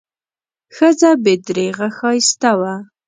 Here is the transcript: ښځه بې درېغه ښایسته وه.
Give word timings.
ښځه 0.75 1.09
بې 1.23 1.33
درېغه 1.45 1.87
ښایسته 1.97 2.51
وه. 2.59 2.73